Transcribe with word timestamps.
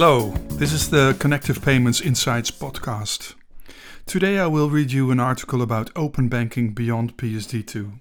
Hello, 0.00 0.30
this 0.50 0.72
is 0.72 0.90
the 0.90 1.16
Connective 1.18 1.60
Payments 1.60 2.00
Insights 2.00 2.52
podcast. 2.52 3.34
Today 4.06 4.38
I 4.38 4.46
will 4.46 4.70
read 4.70 4.92
you 4.92 5.10
an 5.10 5.18
article 5.18 5.60
about 5.60 5.90
open 5.96 6.28
banking 6.28 6.72
beyond 6.72 7.16
PSD2. 7.16 7.98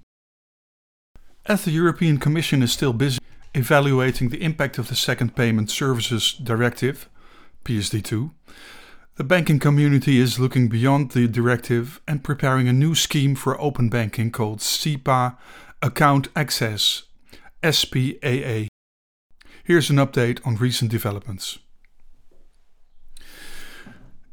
As 1.47 1.65
the 1.65 1.71
European 1.71 2.19
Commission 2.19 2.61
is 2.61 2.71
still 2.71 2.93
busy 2.93 3.17
evaluating 3.55 4.29
the 4.29 4.43
impact 4.43 4.77
of 4.77 4.89
the 4.89 4.95
Second 4.95 5.35
Payment 5.35 5.71
Services 5.71 6.33
Directive, 6.33 7.09
PSD2, 7.65 8.29
the 9.15 9.23
banking 9.23 9.57
community 9.57 10.19
is 10.19 10.37
looking 10.37 10.67
beyond 10.67 11.13
the 11.13 11.27
directive 11.27 11.99
and 12.07 12.23
preparing 12.23 12.67
a 12.67 12.73
new 12.73 12.93
scheme 12.93 13.33
for 13.33 13.59
open 13.59 13.89
banking 13.89 14.29
called 14.29 14.59
SEPA 14.59 15.35
Account 15.81 16.27
Access, 16.35 17.05
SPAA. 17.63 18.67
Here's 19.63 19.89
an 19.89 19.97
update 19.97 20.45
on 20.45 20.57
recent 20.57 20.91
developments. 20.91 21.57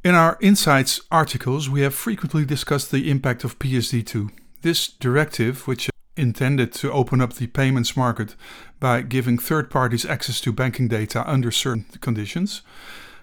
In 0.04 0.14
our 0.14 0.36
Insights 0.42 1.00
articles, 1.10 1.70
we 1.70 1.80
have 1.80 1.94
frequently 1.94 2.44
discussed 2.44 2.90
the 2.90 3.10
impact 3.10 3.42
of 3.42 3.58
PSD2. 3.58 4.30
This 4.60 4.86
directive, 4.86 5.66
which 5.66 5.88
intended 6.14 6.74
to 6.74 6.92
open 6.92 7.22
up 7.22 7.32
the 7.32 7.46
payments 7.46 7.96
market 7.96 8.34
by 8.80 9.00
giving 9.00 9.38
third 9.38 9.70
parties 9.70 10.04
access 10.04 10.42
to 10.42 10.52
banking 10.52 10.88
data 10.88 11.24
under 11.26 11.50
certain 11.50 11.86
conditions, 12.02 12.60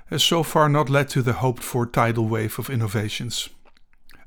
has 0.07 0.23
so 0.23 0.41
far 0.41 0.67
not 0.69 0.89
led 0.89 1.07
to 1.09 1.21
the 1.21 1.33
hoped 1.33 1.61
for 1.61 1.85
tidal 1.85 2.27
wave 2.27 2.57
of 2.57 2.67
innovations. 2.67 3.49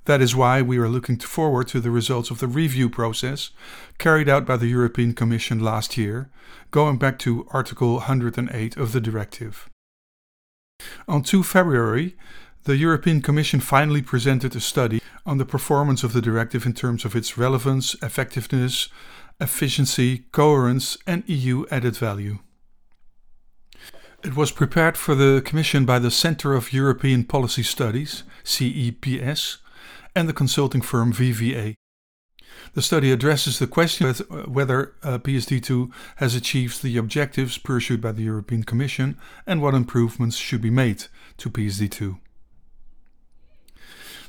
That 0.05 0.21
is 0.23 0.37
why 0.37 0.63
we 0.63 0.79
are 0.79 0.89
looking 0.89 1.19
forward 1.19 1.66
to 1.69 1.80
the 1.80 1.91
results 1.91 2.30
of 2.30 2.39
the 2.39 2.47
review 2.47 2.89
process 2.89 3.51
carried 3.99 4.29
out 4.29 4.47
by 4.47 4.59
the 4.59 4.69
European 4.69 5.13
Commission 5.13 5.59
last 5.59 5.96
year, 5.96 6.30
going 6.71 6.99
back 6.99 7.18
to 7.18 7.49
Article 7.51 7.95
108 7.95 8.77
of 8.77 8.93
the 8.93 9.01
directive. 9.01 9.68
On 11.07 11.23
2 11.23 11.43
February, 11.43 12.16
the 12.65 12.76
European 12.76 13.20
Commission 13.20 13.60
finally 13.60 14.01
presented 14.01 14.57
a 14.57 14.60
study 14.60 15.01
on 15.26 15.38
the 15.38 15.45
performance 15.45 16.02
of 16.02 16.15
the 16.15 16.23
directive 16.23 16.65
in 16.65 16.73
terms 16.73 17.04
of 17.04 17.15
its 17.15 17.37
relevance, 17.37 17.95
effectiveness, 18.02 18.88
efficiency, 19.38 20.24
coherence, 20.32 20.96
and 21.06 21.24
EU 21.26 21.66
added 21.71 21.96
value. 21.96 22.38
It 24.23 24.34
was 24.34 24.51
prepared 24.51 24.96
for 24.96 25.15
the 25.15 25.43
Commission 25.45 25.84
by 25.84 25.98
the 25.98 26.10
Centre 26.10 26.54
of 26.54 26.73
European 26.73 27.24
Policy 27.24 27.62
Studies, 27.62 28.23
CEPS, 28.43 29.59
and 30.16 30.26
the 30.26 30.32
consulting 30.32 30.80
firm 30.80 31.12
VVA. 31.12 31.74
The 32.73 32.82
study 32.82 33.12
addresses 33.12 33.59
the 33.59 33.66
question 33.66 34.10
whether 34.46 34.95
uh, 35.02 35.18
PSD2 35.18 35.93
has 36.16 36.34
achieved 36.34 36.82
the 36.82 36.96
objectives 36.96 37.59
pursued 37.59 38.01
by 38.01 38.12
the 38.12 38.23
European 38.23 38.65
Commission 38.65 39.18
and 39.46 39.60
what 39.60 39.74
improvements 39.74 40.37
should 40.37 40.62
be 40.62 40.71
made 40.71 41.04
to 41.37 41.51
PSD2. 41.51 42.18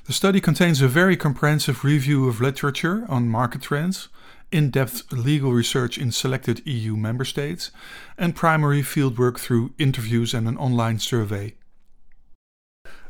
The 0.06 0.14
study 0.14 0.40
contains 0.40 0.82
a 0.82 0.88
very 0.88 1.18
comprehensive 1.18 1.84
review 1.84 2.30
of 2.30 2.40
literature 2.40 3.08
on 3.10 3.28
market 3.28 3.64
trends, 3.64 4.08
in 4.52 4.70
depth 4.70 5.12
legal 5.12 5.52
research 5.52 5.98
in 5.98 6.12
selected 6.12 6.62
EU 6.68 6.96
member 6.96 7.26
states, 7.26 7.72
and 8.16 8.36
primary 8.36 8.84
fieldwork 8.84 9.40
through 9.40 9.74
interviews 9.80 10.36
and 10.36 10.48
an 10.48 10.58
online 10.58 11.00
survey. 11.00 11.56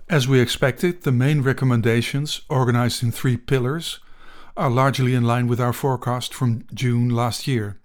As 0.07 0.25
we 0.25 0.39
expected, 0.39 1.01
the 1.01 1.11
main 1.11 1.41
recommendations, 1.41 2.41
organized 2.47 3.03
in 3.03 3.11
three 3.11 3.35
pillars, 3.35 3.99
are 4.55 4.69
largely 4.69 5.13
in 5.13 5.25
line 5.25 5.47
with 5.47 5.59
our 5.59 5.73
forecast 5.73 6.33
from 6.33 6.63
June 6.73 7.09
last 7.09 7.45
year. 7.45 7.77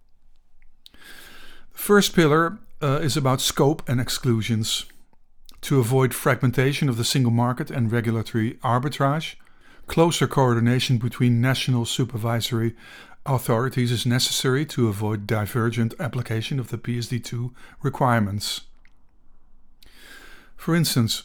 The 0.92 1.78
first 1.78 2.14
pillar 2.14 2.58
uh, 2.81 3.00
is 3.03 3.16
about 3.16 3.41
scope 3.41 3.83
and 3.88 4.00
exclusions 4.00 4.87
to 5.62 5.78
avoid 5.78 6.15
fragmentation 6.15 6.88
of 6.88 6.97
the 6.97 7.04
single 7.04 7.32
market 7.32 7.71
and 7.71 7.93
regulatory 7.93 8.54
arbitrage. 8.62 9.34
Closer 9.87 10.26
coordination 10.26 10.98
between 10.98 11.41
national 11.41 11.84
supervisory 11.84 12.75
authorities 13.26 13.93
is 13.93 14.06
necessary 14.06 14.65
to 14.65 14.88
avoid 14.88 15.26
divergent 15.26 15.94
application 16.00 16.59
of 16.59 16.69
the 16.69 16.78
PSD2 16.78 17.53
requirements. 17.82 18.62
For 20.56 20.75
instance, 20.75 21.25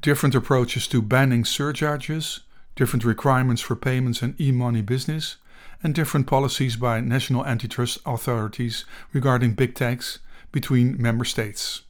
different 0.00 0.34
approaches 0.34 0.86
to 0.88 1.02
banning 1.02 1.44
surcharges, 1.44 2.40
different 2.74 3.04
requirements 3.04 3.62
for 3.62 3.76
payments 3.76 4.22
and 4.22 4.40
e 4.40 4.52
money 4.52 4.82
business, 4.82 5.36
and 5.82 5.94
different 5.94 6.26
policies 6.26 6.76
by 6.76 7.00
national 7.00 7.44
antitrust 7.44 7.98
authorities 8.06 8.84
regarding 9.12 9.54
big 9.54 9.74
techs 9.74 10.18
between 10.52 11.00
member 11.00 11.24
states. 11.24 11.82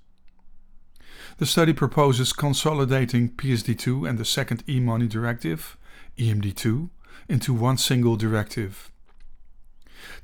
The 1.38 1.46
study 1.46 1.74
proposes 1.74 2.32
consolidating 2.32 3.30
PSD2 3.30 4.08
and 4.08 4.18
the 4.18 4.24
second 4.24 4.64
e-money 4.66 5.06
directive, 5.06 5.76
EMD2, 6.18 6.88
into 7.28 7.52
one 7.52 7.76
single 7.76 8.16
directive. 8.16 8.90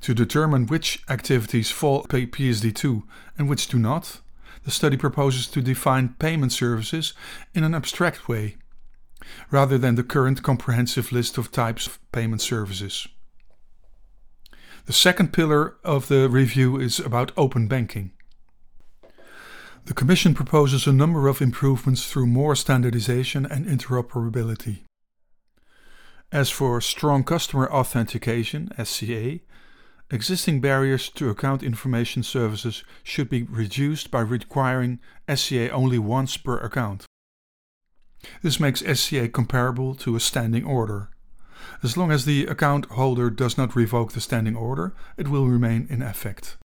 To 0.01 0.15
determine 0.15 0.65
which 0.65 1.03
activities 1.09 1.69
fall 1.69 2.05
under 2.11 2.25
PSD2 2.25 3.03
and 3.37 3.47
which 3.47 3.67
do 3.67 3.77
not, 3.77 4.21
the 4.63 4.71
study 4.71 4.97
proposes 4.97 5.47
to 5.47 5.61
define 5.61 6.15
payment 6.17 6.51
services 6.51 7.13
in 7.53 7.63
an 7.63 7.75
abstract 7.75 8.27
way, 8.27 8.55
rather 9.51 9.77
than 9.77 9.95
the 9.95 10.03
current 10.03 10.41
comprehensive 10.41 11.11
list 11.11 11.37
of 11.37 11.51
types 11.51 11.85
of 11.85 11.99
payment 12.11 12.41
services. 12.41 13.07
The 14.85 14.93
second 14.93 15.31
pillar 15.31 15.75
of 15.83 16.07
the 16.07 16.27
review 16.27 16.79
is 16.79 16.99
about 16.99 17.31
open 17.37 17.67
banking. 17.67 18.12
The 19.85 19.93
Commission 19.93 20.33
proposes 20.33 20.87
a 20.87 20.93
number 20.93 21.27
of 21.27 21.41
improvements 21.41 22.09
through 22.09 22.27
more 22.27 22.55
standardization 22.55 23.45
and 23.45 23.65
interoperability. 23.65 24.83
As 26.31 26.49
for 26.49 26.79
strong 26.79 27.25
customer 27.25 27.69
authentication, 27.69 28.69
SCA, 28.81 29.41
existing 30.09 30.61
barriers 30.61 31.09
to 31.09 31.29
account 31.29 31.63
information 31.63 32.23
services 32.23 32.85
should 33.03 33.29
be 33.29 33.43
reduced 33.43 34.09
by 34.09 34.21
requiring 34.21 34.99
SCA 35.27 35.69
only 35.69 35.99
once 35.99 36.37
per 36.37 36.57
account. 36.59 37.05
This 38.41 38.61
makes 38.61 38.81
SCA 38.81 39.27
comparable 39.27 39.95
to 39.95 40.15
a 40.15 40.21
standing 40.21 40.63
order. 40.63 41.09
As 41.83 41.97
long 41.97 42.09
as 42.09 42.23
the 42.23 42.45
account 42.45 42.85
holder 42.85 43.29
does 43.29 43.57
not 43.57 43.75
revoke 43.75 44.13
the 44.13 44.21
standing 44.21 44.55
order, 44.55 44.95
it 45.17 45.27
will 45.27 45.47
remain 45.47 45.87
in 45.89 46.01
effect. 46.01 46.55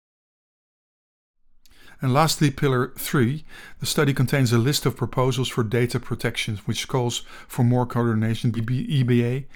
And 2.01 2.15
lastly, 2.15 2.51
Pillar 2.51 2.93
3, 2.97 3.45
the 3.81 3.87
study 3.87 4.15
contains 4.15 4.53
a 4.53 4.59
list 4.59 4.87
of 4.87 4.97
proposals 4.97 5.49
for 5.49 5.65
data 5.65 5.99
protection, 5.99 6.59
which 6.65 6.87
calls 6.87 7.23
for 7.49 7.65
more 7.65 7.87
coordination 7.87 8.51
between 8.53 8.89
EBA 8.89 9.47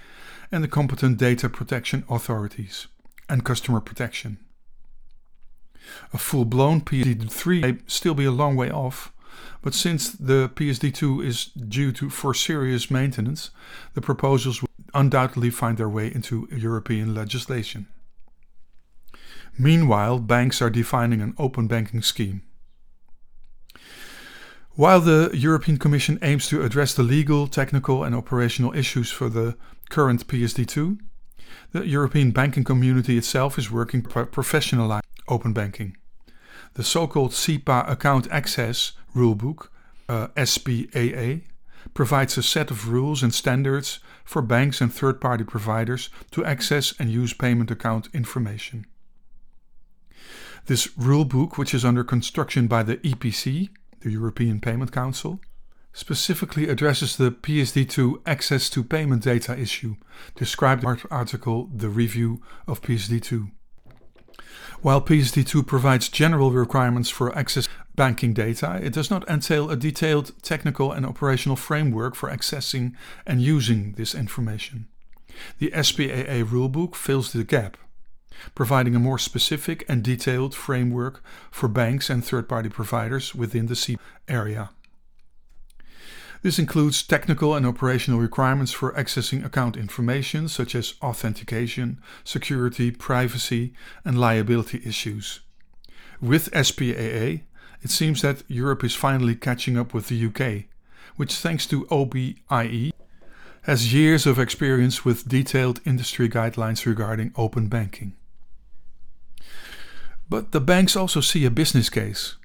and 0.50 0.64
the 0.64 0.69
competent 0.69 1.19
data 1.19 1.48
protection 1.48 2.04
authorities 2.10 2.88
and 3.28 3.44
customer 3.44 3.81
protection. 3.81 4.38
A 6.12 6.19
full 6.19 6.44
blown 6.44 6.81
PSD3 6.81 7.60
may 7.62 7.78
still 7.86 8.14
be 8.14 8.25
a 8.25 8.32
long 8.32 8.56
way 8.56 8.70
off, 8.70 9.12
but 9.62 9.75
since 9.75 10.10
the 10.10 10.50
PSD2 10.54 11.25
is 11.25 11.47
due 11.47 11.92
to, 11.92 12.10
for 12.10 12.34
serious 12.34 12.91
maintenance, 12.91 13.50
the 13.94 14.00
proposals 14.00 14.62
will 14.62 14.69
undoubtedly 14.94 15.50
find 15.50 15.78
their 15.78 15.88
way 15.88 16.12
into 16.12 16.48
European 16.50 17.14
legislation. 17.14 17.86
Meanwhile, 19.58 20.20
banks 20.20 20.62
are 20.62 20.70
defining 20.70 21.20
an 21.20 21.34
open 21.38 21.66
banking 21.66 22.02
scheme. 22.02 22.42
While 24.74 25.00
the 25.00 25.30
European 25.34 25.76
Commission 25.76 26.18
aims 26.22 26.48
to 26.48 26.62
address 26.62 26.94
the 26.94 27.02
legal, 27.02 27.46
technical, 27.46 28.04
and 28.04 28.14
operational 28.14 28.74
issues 28.74 29.10
for 29.10 29.28
the 29.28 29.56
current 29.90 30.26
PSD2, 30.26 30.98
the 31.72 31.86
European 31.86 32.31
banking 32.31 32.64
community 32.64 33.19
itself 33.19 33.58
is 33.58 33.70
working 33.70 34.02
to 34.02 34.08
professionalize 34.08 35.02
open 35.28 35.52
banking. 35.52 35.96
The 36.75 36.84
so 36.84 37.06
called 37.06 37.32
SEPA 37.32 37.84
Account 37.87 38.26
Access 38.31 38.93
Rulebook, 39.14 39.69
uh, 40.08 40.28
SPAA, 40.37 41.43
provides 41.93 42.38
a 42.38 42.43
set 42.43 42.70
of 42.70 42.88
rules 42.88 43.22
and 43.22 43.34
standards 43.34 43.99
for 44.25 44.40
banks 44.40 44.81
and 44.81 44.93
third 44.93 45.20
party 45.20 45.44
providers 45.44 46.08
to 46.31 46.44
access 46.44 46.94
and 46.99 47.10
use 47.10 47.34
payment 47.34 47.70
account 47.70 48.08
information. 48.14 48.87
This 50.67 50.87
rulebook, 50.88 51.59
which 51.59 51.75
is 51.75 51.85
under 51.85 52.05
construction 52.05 52.69
by 52.69 52.82
the 52.82 52.99
EPC, 52.99 53.70
the 54.00 54.11
European 54.11 54.61
Payment 54.61 54.93
Council, 54.93 55.41
specifically 55.93 56.69
addresses 56.69 57.17
the 57.17 57.31
PSD2 57.31 58.23
access 58.25 58.70
to 58.70 58.85
payment 58.85 59.23
data 59.25 59.59
issue 59.59 59.97
described 60.37 60.85
in 60.85 60.94
the 60.94 61.06
article 61.11 61.69
The 61.75 61.88
Review 61.88 62.41
of 62.67 62.81
PSD2. 62.81 63.50
While 64.81 65.03
PSD2 65.03 65.67
provides 65.67 66.09
general 66.09 66.50
requirements 66.50 67.11
for 67.11 67.37
access 67.37 67.69
banking 67.94 68.32
data, 68.32 68.81
it 68.82 68.93
does 68.93 69.11
not 69.11 69.29
entail 69.29 69.70
a 69.70 69.76
detailed 69.76 70.32
technical 70.43 70.93
and 70.93 71.05
operational 71.05 71.56
framework 71.56 72.14
for 72.14 72.31
accessing 72.31 72.94
and 73.26 73.43
using 73.43 73.93
this 73.93 74.14
information. 74.14 74.88
The 75.59 75.70
SPAA 75.70 76.44
rulebook 76.44 76.94
fills 76.94 77.32
the 77.32 77.44
gap 77.44 77.76
providing 78.55 78.94
a 78.94 79.00
more 79.00 79.19
specific 79.19 79.84
and 79.88 80.02
detailed 80.02 80.55
framework 80.55 81.23
for 81.50 81.69
banks 81.69 82.11
and 82.11 82.25
third 82.25 82.49
party 82.49 82.69
providers 82.69 83.34
within 83.34 83.67
the 83.67 83.76
C 83.76 83.99
area. 84.29 84.70
This 86.43 86.58
includes 86.58 87.05
technical 87.05 87.55
and 87.55 87.64
operational 87.64 88.19
requirements 88.19 88.73
for 88.73 88.93
accessing 88.94 89.44
account 89.44 89.76
information 89.76 90.49
such 90.49 90.75
as 90.75 90.94
authentication, 91.00 92.00
security, 92.25 92.90
privacy, 92.90 93.75
and 94.05 94.19
liability 94.19 94.82
issues. 94.85 95.38
With 96.20 96.50
SPAA, 96.52 97.43
it 97.81 97.90
seems 97.90 98.23
that 98.23 98.43
Europe 98.49 98.82
is 98.82 98.94
finally 98.94 99.37
catching 99.37 99.78
up 99.78 99.94
with 99.94 100.08
the 100.08 100.26
UK, 100.26 100.64
which, 101.17 101.35
thanks 101.35 101.64
to 101.67 101.87
OBIE, 101.90 102.93
has 103.62 103.94
years 103.94 104.26
of 104.26 104.40
experience 104.40 105.05
with 105.05 105.28
detailed 105.28 105.81
industry 105.85 106.28
guidelines 106.28 106.87
regarding 106.87 107.32
open 107.37 107.69
banking. 107.69 108.14
But 110.32 110.52
the 110.52 110.62
banks 110.62 110.96
also 110.96 111.20
see 111.20 111.44
a 111.44 111.50
business 111.50 111.90
case. 111.90 112.37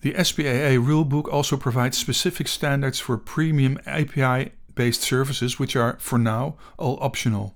The 0.00 0.14
SPAA 0.14 0.84
rulebook 0.84 1.32
also 1.32 1.56
provides 1.56 1.96
specific 1.96 2.48
standards 2.48 2.98
for 2.98 3.16
premium 3.18 3.78
API 3.86 4.50
based 4.74 5.00
services, 5.02 5.60
which 5.60 5.76
are, 5.76 5.96
for 6.00 6.18
now, 6.18 6.56
all 6.76 6.98
optional. 7.00 7.54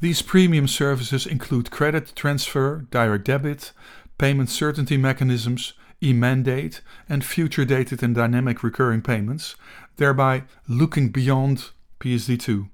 These 0.00 0.22
premium 0.22 0.68
services 0.68 1.26
include 1.26 1.70
credit 1.70 2.16
transfer, 2.16 2.86
direct 2.90 3.24
debit, 3.24 3.72
payment 4.16 4.48
certainty 4.48 4.96
mechanisms, 4.96 5.74
e 6.02 6.14
mandate, 6.14 6.80
and 7.10 7.22
future 7.22 7.66
dated 7.66 8.02
and 8.02 8.14
dynamic 8.14 8.62
recurring 8.62 9.02
payments, 9.02 9.54
thereby 9.96 10.44
looking 10.66 11.10
beyond 11.10 11.72
PSD2. 12.00 12.70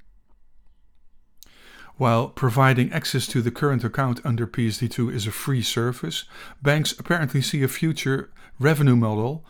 While 1.96 2.28
providing 2.28 2.92
access 2.92 3.26
to 3.28 3.40
the 3.40 3.50
current 3.50 3.82
account 3.82 4.20
under 4.24 4.46
PSD2 4.46 5.12
is 5.12 5.26
a 5.26 5.32
free 5.32 5.62
service, 5.62 6.24
banks 6.62 6.92
apparently 6.98 7.40
see 7.40 7.62
a 7.62 7.68
future 7.68 8.30
revenue 8.58 8.96
model 8.96 9.44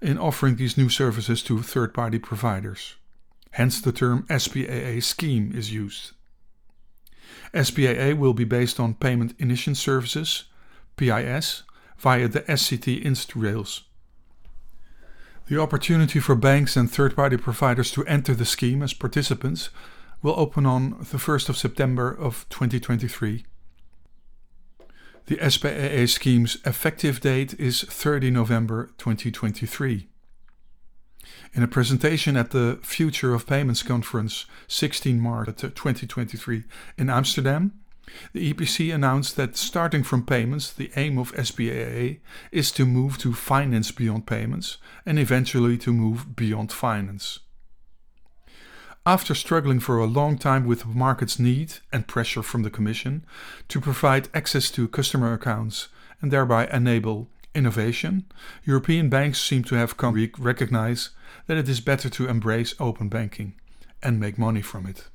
in 0.00 0.18
offering 0.18 0.56
these 0.56 0.76
new 0.76 0.88
services 0.88 1.42
to 1.44 1.62
third 1.62 1.94
party 1.94 2.18
providers. 2.18 2.96
Hence, 3.52 3.80
the 3.80 3.92
term 3.92 4.26
SPAA 4.28 5.02
scheme 5.02 5.52
is 5.54 5.72
used. 5.72 6.12
SPAA 7.54 8.16
will 8.16 8.34
be 8.34 8.44
based 8.44 8.80
on 8.80 8.94
Payment 8.94 9.34
Initiation 9.38 9.74
Services, 9.74 10.44
PIS, 10.96 11.62
via 11.98 12.26
the 12.26 12.40
SCT 12.40 13.00
Inst 13.04 13.36
rails. 13.36 13.84
The 15.46 15.60
opportunity 15.60 16.18
for 16.18 16.34
banks 16.34 16.76
and 16.76 16.90
third 16.90 17.14
party 17.14 17.36
providers 17.36 17.90
to 17.92 18.04
enter 18.06 18.34
the 18.34 18.44
scheme 18.44 18.82
as 18.82 18.92
participants 18.92 19.70
will 20.22 20.38
open 20.38 20.64
on 20.66 20.90
the 20.90 21.18
1st 21.18 21.48
of 21.48 21.56
September 21.56 22.10
of 22.10 22.46
2023. 22.48 23.44
The 25.26 25.36
SPAA 25.36 26.08
scheme's 26.08 26.56
effective 26.64 27.20
date 27.20 27.54
is 27.54 27.82
30 27.82 28.30
November 28.30 28.90
2023. 28.98 30.08
In 31.54 31.62
a 31.62 31.68
presentation 31.68 32.36
at 32.36 32.50
the 32.50 32.78
Future 32.82 33.34
of 33.34 33.46
Payments 33.46 33.82
Conference 33.82 34.46
16 34.68 35.20
March 35.20 35.48
2023 35.56 36.64
in 36.98 37.10
Amsterdam, 37.10 37.72
the 38.32 38.52
EPC 38.52 38.92
announced 38.92 39.36
that 39.36 39.56
starting 39.56 40.02
from 40.02 40.26
payments, 40.26 40.72
the 40.72 40.90
aim 40.96 41.18
of 41.18 41.32
SPAA 41.34 42.18
is 42.50 42.72
to 42.72 42.84
move 42.84 43.18
to 43.18 43.32
finance 43.32 43.92
beyond 43.92 44.26
payments 44.26 44.78
and 45.06 45.18
eventually 45.18 45.78
to 45.78 45.92
move 45.92 46.34
beyond 46.34 46.72
finance. 46.72 47.40
After 49.04 49.34
struggling 49.34 49.80
for 49.80 49.98
a 49.98 50.06
long 50.06 50.38
time 50.38 50.64
with 50.64 50.80
the 50.80 50.86
market's 50.86 51.36
need 51.36 51.74
and 51.92 52.06
pressure 52.06 52.42
from 52.42 52.62
the 52.62 52.70
Commission 52.70 53.24
to 53.66 53.80
provide 53.80 54.28
access 54.32 54.70
to 54.70 54.86
customer 54.86 55.32
accounts 55.32 55.88
and 56.20 56.30
thereby 56.30 56.68
enable 56.68 57.28
innovation, 57.52 58.26
European 58.62 59.08
banks 59.08 59.40
seem 59.40 59.64
to 59.64 59.74
have 59.74 59.96
come 59.96 60.14
to 60.14 60.30
recognize 60.38 61.10
that 61.48 61.56
it 61.56 61.68
is 61.68 61.80
better 61.80 62.08
to 62.10 62.28
embrace 62.28 62.76
open 62.78 63.08
banking 63.08 63.54
and 64.04 64.20
make 64.20 64.38
money 64.38 64.62
from 64.62 64.86
it. 64.86 65.08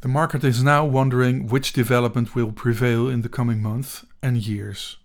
The 0.00 0.08
market 0.08 0.44
is 0.44 0.62
now 0.62 0.86
wondering 0.86 1.48
which 1.48 1.74
development 1.74 2.34
will 2.34 2.52
prevail 2.52 3.06
in 3.08 3.20
the 3.20 3.28
coming 3.28 3.62
months 3.62 4.06
and 4.22 4.38
years. 4.38 4.96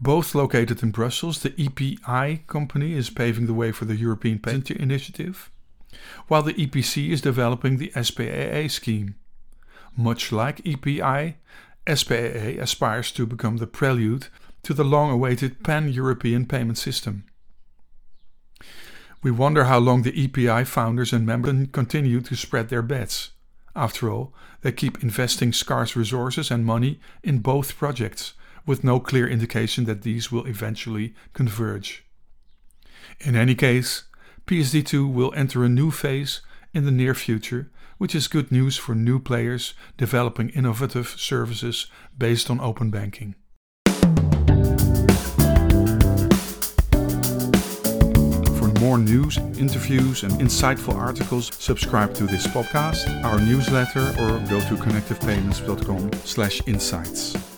Both 0.00 0.34
located 0.34 0.82
in 0.82 0.92
Brussels, 0.92 1.42
the 1.42 1.54
EPI 1.60 2.44
company 2.46 2.92
is 2.92 3.10
paving 3.10 3.46
the 3.46 3.54
way 3.54 3.72
for 3.72 3.84
the 3.84 3.96
European 3.96 4.38
Payments 4.38 4.70
Initiative, 4.70 5.50
while 6.28 6.42
the 6.42 6.54
EPC 6.54 7.10
is 7.10 7.20
developing 7.20 7.78
the 7.78 7.90
SPAA 7.94 8.70
scheme. 8.70 9.16
Much 9.96 10.30
like 10.30 10.64
EPI, 10.64 11.38
SPAA 11.86 12.58
aspires 12.60 13.10
to 13.12 13.26
become 13.26 13.56
the 13.56 13.66
prelude 13.66 14.28
to 14.62 14.72
the 14.72 14.84
long 14.84 15.10
awaited 15.10 15.64
pan 15.64 15.92
European 15.92 16.46
payment 16.46 16.78
system. 16.78 17.24
We 19.20 19.32
wonder 19.32 19.64
how 19.64 19.78
long 19.78 20.02
the 20.02 20.24
EPI 20.24 20.64
founders 20.64 21.12
and 21.12 21.26
members 21.26 21.68
continue 21.72 22.20
to 22.20 22.36
spread 22.36 22.68
their 22.68 22.82
bets. 22.82 23.30
After 23.74 24.10
all, 24.10 24.32
they 24.60 24.70
keep 24.70 25.02
investing 25.02 25.52
scarce 25.52 25.96
resources 25.96 26.52
and 26.52 26.64
money 26.64 27.00
in 27.24 27.40
both 27.40 27.76
projects, 27.76 28.34
with 28.68 28.84
no 28.84 29.00
clear 29.00 29.26
indication 29.26 29.86
that 29.86 30.02
these 30.02 30.30
will 30.30 30.46
eventually 30.46 31.14
converge. 31.32 32.04
In 33.18 33.34
any 33.34 33.54
case, 33.54 34.02
PSD2 34.46 35.10
will 35.12 35.32
enter 35.34 35.64
a 35.64 35.68
new 35.68 35.90
phase 35.90 36.42
in 36.74 36.84
the 36.84 36.90
near 36.90 37.14
future, 37.14 37.70
which 37.96 38.14
is 38.14 38.28
good 38.28 38.52
news 38.52 38.76
for 38.76 38.94
new 38.94 39.18
players 39.18 39.72
developing 39.96 40.50
innovative 40.50 41.08
services 41.08 41.86
based 42.16 42.50
on 42.50 42.60
open 42.60 42.90
banking. 42.90 43.34
For 48.58 48.68
more 48.80 48.98
news, 48.98 49.38
interviews, 49.58 50.24
and 50.24 50.34
insightful 50.34 50.94
articles, 50.94 51.50
subscribe 51.58 52.12
to 52.14 52.26
this 52.26 52.46
podcast, 52.46 53.08
our 53.24 53.40
newsletter, 53.40 54.14
or 54.20 54.38
go 54.46 54.60
to 54.60 54.76
connectivepayments.com/insights. 54.76 57.57